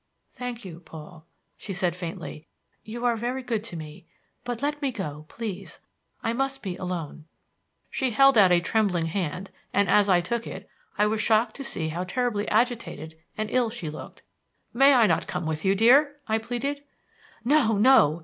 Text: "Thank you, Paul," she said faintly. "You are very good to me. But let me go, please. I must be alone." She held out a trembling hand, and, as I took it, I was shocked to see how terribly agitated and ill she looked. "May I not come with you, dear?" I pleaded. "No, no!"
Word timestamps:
"Thank 0.31 0.65
you, 0.65 0.79
Paul," 0.79 1.27
she 1.57 1.73
said 1.73 1.95
faintly. 1.95 2.47
"You 2.83 3.05
are 3.05 3.15
very 3.15 3.43
good 3.43 3.63
to 3.65 3.77
me. 3.77 4.07
But 4.43 4.63
let 4.63 4.81
me 4.81 4.91
go, 4.91 5.27
please. 5.29 5.77
I 6.23 6.33
must 6.33 6.63
be 6.63 6.75
alone." 6.77 7.25
She 7.91 8.09
held 8.09 8.35
out 8.35 8.51
a 8.51 8.61
trembling 8.61 9.05
hand, 9.05 9.51
and, 9.71 9.87
as 9.87 10.09
I 10.09 10.19
took 10.19 10.47
it, 10.47 10.67
I 10.97 11.05
was 11.05 11.21
shocked 11.21 11.55
to 11.57 11.63
see 11.63 11.89
how 11.89 12.03
terribly 12.03 12.49
agitated 12.49 13.15
and 13.37 13.51
ill 13.51 13.69
she 13.69 13.91
looked. 13.91 14.23
"May 14.73 14.95
I 14.95 15.05
not 15.05 15.27
come 15.27 15.45
with 15.45 15.63
you, 15.63 15.75
dear?" 15.75 16.15
I 16.27 16.39
pleaded. 16.39 16.83
"No, 17.45 17.77
no!" 17.77 18.19